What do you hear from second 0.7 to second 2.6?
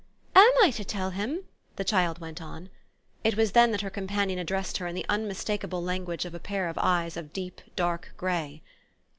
to tell him?" the child went